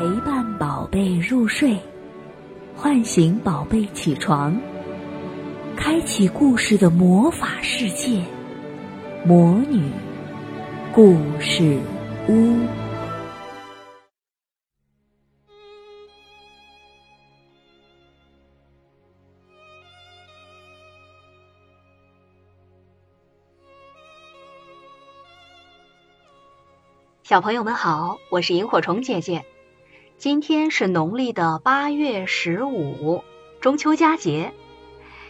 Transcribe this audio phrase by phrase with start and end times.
[0.00, 1.78] 陪伴宝贝入睡，
[2.74, 4.58] 唤醒宝贝起床，
[5.76, 8.24] 开启故事的魔法世界——
[9.26, 9.92] 魔女
[10.94, 11.78] 故事
[12.30, 12.56] 屋。
[27.22, 29.44] 小朋友们好，我是萤火虫姐姐。
[30.20, 33.24] 今天是农历的八月十五，
[33.62, 34.52] 中秋佳节。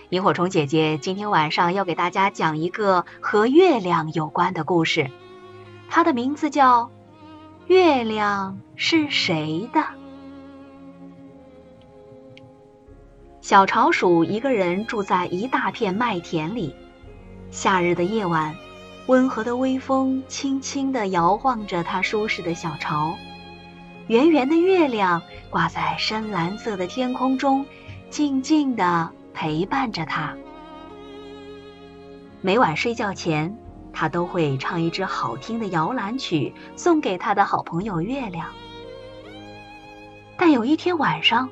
[0.08, 5.08] 萤火虫姐姐今天晚上要给大家讲一个和月亮有关的故事，
[5.88, 6.86] 它的名字叫
[7.68, 9.80] 《月亮是谁的》。
[13.40, 16.74] 小巢鼠一个人住在一大片麦田里，
[17.52, 18.56] 夏日的夜晚。
[19.06, 23.16] 温和的微风轻轻地摇晃着它舒适的小巢，
[24.10, 27.64] 圆圆的月亮挂在深蓝色的天空中，
[28.10, 30.34] 静静地陪伴着它。
[32.40, 33.56] 每晚睡觉前，
[33.92, 38.48] 他都会唱一支好听的摇篮曲送给他的好朋友月亮。
[40.36, 41.48] 但有一天晚上，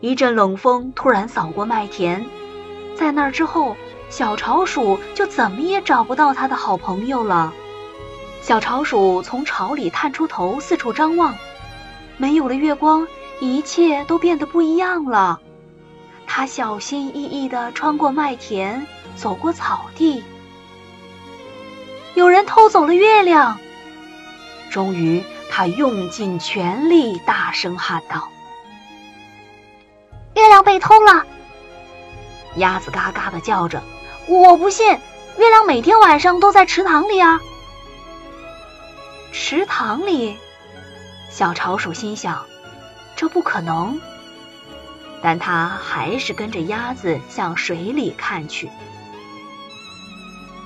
[0.00, 2.26] 一阵冷风突然扫过麦田，
[2.94, 3.74] 在那之后。
[4.10, 7.54] 小巢鼠就怎么也找不到它的好朋友了。
[8.42, 11.34] 小巢鼠从巢里探出头，四处张望。
[12.22, 13.08] 没有了月光，
[13.40, 15.40] 一切都变得不一样了。
[16.24, 20.22] 他小心翼翼地穿过麦田，走过草地。
[22.14, 23.58] 有人偷走了月亮。
[24.70, 28.28] 终于，他用尽全力，大声喊道
[30.36, 31.26] ：“月亮被偷了！”
[32.54, 33.82] 鸭子嘎嘎地叫着。
[34.28, 34.86] 我不信，
[35.38, 37.40] 月亮每天晚上都在池塘里啊！
[39.32, 40.36] 池塘里，
[41.32, 42.44] 小巢鼠心想，
[43.16, 43.98] 这不可能。
[45.22, 48.68] 但它还是跟着鸭子向水里看去。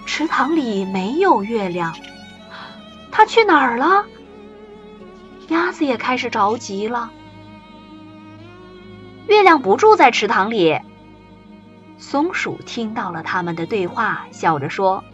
[0.07, 1.95] 池塘里没有月亮，
[3.13, 4.07] 它去哪儿了？
[5.47, 7.13] 鸭子也开始着急了。
[9.29, 10.81] 月亮不住在池塘里。
[11.97, 15.05] 松鼠听到了他们的对话，笑着说：“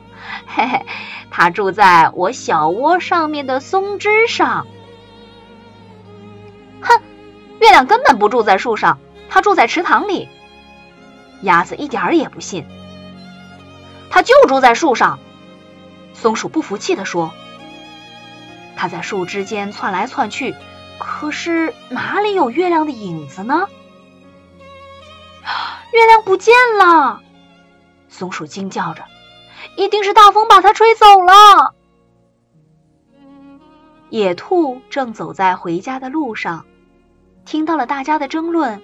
[0.48, 0.86] 嘿嘿，
[1.30, 4.66] 它住在我小窝上面的松枝上。”
[7.62, 8.98] 月亮根本不住在树上，
[9.30, 10.28] 它住在池塘里。
[11.42, 12.66] 鸭子一点儿也不信，
[14.10, 15.20] 它就住在树上。
[16.12, 17.32] 松鼠不服气地说
[18.74, 20.56] ：“它在树枝间窜来窜去，
[20.98, 23.68] 可是哪里有月亮的影子呢？”
[25.94, 27.20] 月亮不见了，
[28.08, 29.04] 松鼠惊叫着
[29.78, 31.76] ：“一定是大风把它吹走了。”
[34.10, 36.66] 野兔正走在回家的路上，
[37.52, 38.80] 听到了大家的争论。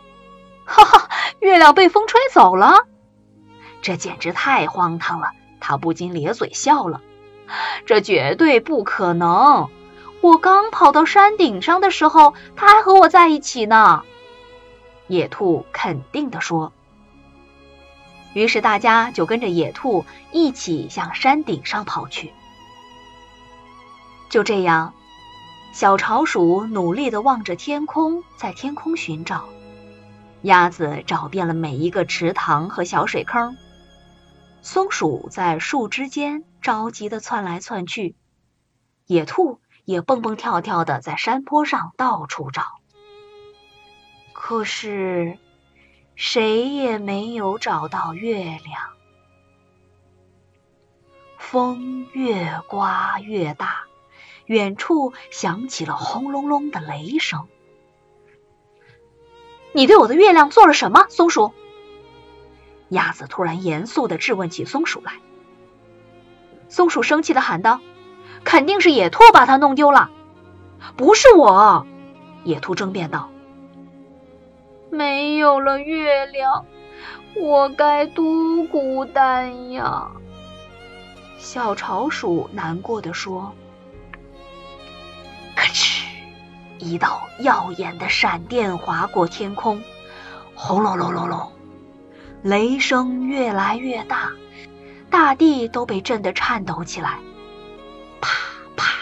[0.64, 2.86] 哈哈，月亮被风吹走了，
[3.82, 5.32] 这简直太荒唐了！
[5.60, 7.02] 他不禁咧嘴笑了。
[7.84, 9.68] 这绝对不可能！
[10.22, 14.02] 我刚跑到山顶上的时候，他还和我在一起呢。
[15.08, 16.72] 野兔肯定地说。
[18.32, 22.32] 于是大家就跟着野兔一起向山顶上跑去。
[24.30, 24.94] 就这样，
[25.76, 29.44] 小巢鼠努力地望着天空，在天空寻找；
[30.40, 33.58] 鸭子找遍了每一个池塘和小水坑；
[34.62, 38.14] 松鼠在树枝间着急地窜来窜去；
[39.04, 42.62] 野兔也蹦蹦跳跳地在山坡上到处找。
[44.32, 45.36] 可是，
[46.14, 48.94] 谁也没有找到月亮。
[51.36, 53.82] 风越刮越大，
[54.46, 57.46] 远处响起了轰隆隆的雷声。
[59.72, 61.52] 你对我的月亮做了什么，松鼠？
[62.88, 65.14] 鸭子突然严肃的质问起松鼠来。
[66.68, 67.80] 松鼠生气的喊道
[68.44, 70.10] ：“肯定是野兔把它弄丢了，
[70.96, 71.86] 不是我。”
[72.44, 73.30] 野兔争辩道。
[74.88, 76.64] 没有了月亮，
[77.34, 80.10] 我该多孤单呀！
[81.38, 83.52] 小巢鼠难过的说。
[86.78, 89.82] 一道耀眼的闪电划过天空，
[90.54, 91.52] 轰隆隆隆隆，
[92.42, 94.32] 雷声越来越大，
[95.10, 97.18] 大地都被震得颤抖起来。
[98.20, 98.30] 啪
[98.76, 98.92] 啪，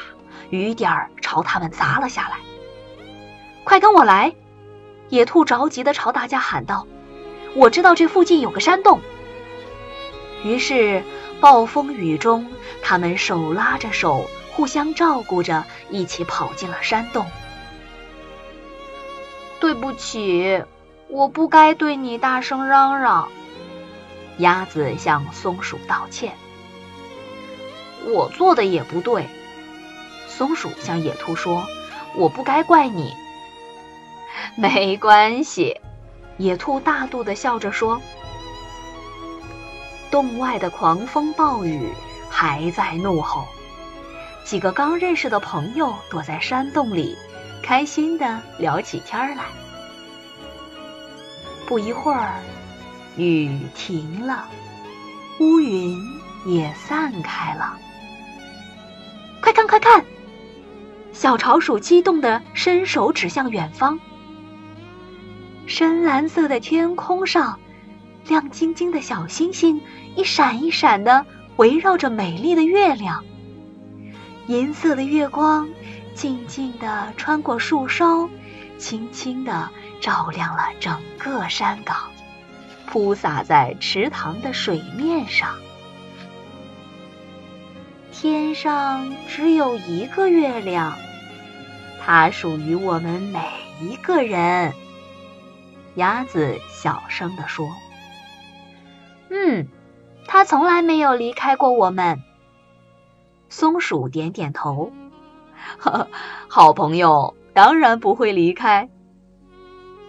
[0.50, 2.38] 雨点儿朝他们砸了下来。
[3.64, 4.34] 快跟我来！
[5.08, 6.86] 野兔着急的朝大家喊道
[7.54, 9.00] ：“我知道这附近有个山洞。”
[10.44, 11.02] 于是，
[11.40, 12.46] 暴风雨中，
[12.82, 17.26] 他们手拉着手，互相照顾着，一起跑进了山洞。
[19.60, 20.62] 对不起，
[21.08, 23.28] 我不该对你大声嚷嚷。
[24.38, 26.34] 鸭子向松鼠道歉。
[28.06, 29.26] 我做的也不对。
[30.28, 31.66] 松鼠向野兔说
[32.16, 33.14] ：“我不该怪你。”
[34.58, 35.80] 没关系，
[36.36, 38.02] 野兔大度的笑着说。
[40.10, 41.88] 洞外的狂风暴雨
[42.28, 43.46] 还在怒吼，
[44.44, 47.16] 几个刚认识的朋友躲在山洞里，
[47.64, 49.44] 开心的聊起天来。
[51.66, 52.34] 不一会儿，
[53.16, 54.44] 雨停了，
[55.40, 55.98] 乌云
[56.44, 57.78] 也散开了。
[59.40, 60.04] 快看，快看！
[61.14, 63.98] 小潮鼠激动的伸手指向远方，
[65.64, 67.58] 深蓝色的天空上，
[68.28, 69.80] 亮晶晶的小星星。
[70.16, 71.24] 一闪一闪的
[71.56, 73.24] 围绕着美丽的月亮，
[74.48, 75.66] 银色的月光
[76.14, 78.28] 静静地穿过树梢，
[78.78, 79.70] 轻轻地
[80.00, 82.10] 照亮了整个山岗，
[82.86, 85.58] 铺洒在池塘的水面上。
[88.12, 90.96] 天上只有一个月亮，
[92.00, 93.40] 它属于我们每
[93.80, 94.72] 一个人。
[95.96, 97.68] 鸭子小声地说
[99.30, 99.68] ：“嗯。”
[100.26, 102.22] 他从来没有离开过我们。
[103.50, 104.90] 松鼠点点头，
[106.48, 108.88] 好朋友当然不会离开。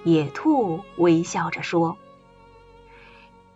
[0.04, 1.98] 野兔微笑着说：“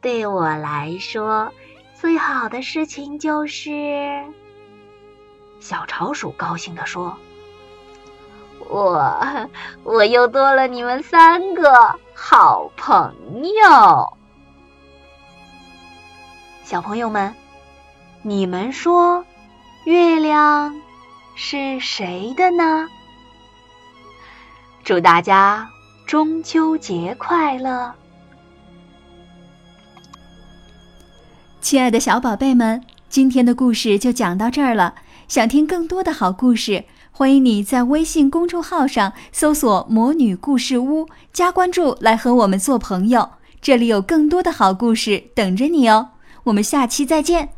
[0.02, 1.52] 对我来说，
[1.94, 3.72] 最好的事情就是……”
[5.60, 7.18] 小潮鼠高兴地说
[8.70, 9.50] ：“我
[9.84, 14.14] 我又多了你们三个好朋友。”
[16.64, 17.36] 小朋友们，
[18.22, 19.26] 你们说，
[19.86, 20.82] 月亮
[21.52, 22.88] 是谁的呢？
[24.84, 25.68] 祝大家
[26.06, 27.92] 中秋节快乐！
[31.60, 34.94] 亲爱的小宝贝们，今天的故事就讲到这儿了。
[35.28, 43.28] 想听更多的好故事，欢迎你在微信公众号上搜索“魔女故事屋”，加关注来和我们做朋友。
[43.60, 46.10] 这里有更多的好故事等着你哦。
[46.44, 47.50] 我们下期再见。